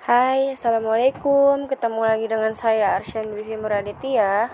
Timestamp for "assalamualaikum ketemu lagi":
0.56-2.24